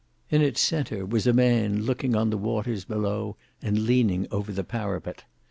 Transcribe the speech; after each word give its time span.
In 0.31 0.41
its 0.41 0.59
centre, 0.59 1.05
was 1.05 1.27
a 1.27 1.31
man 1.31 1.85
gazing 1.85 2.15
on 2.15 2.31
the 2.31 2.37
waters 2.39 2.85
below 2.85 3.37
and 3.61 3.85
leaning 3.85 4.25
over 4.31 4.51
the 4.51 4.63
parapet. 4.63 5.25